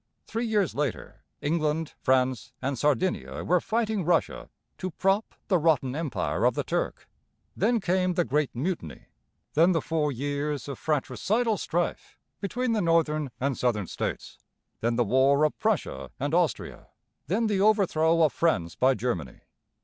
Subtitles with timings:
[0.25, 6.43] Three years later England, France, and Sardinia were fighting Russia to prop the rotten empire
[6.43, 7.07] of the Turk.
[7.55, 9.03] Then came the Great Mutiny;
[9.53, 14.39] then the four years of fratricidal strife between the Northern and Southern States;
[14.79, 16.87] then the war of Prussia and Austria;
[17.27, 19.41] then the overthrow of France by Germany.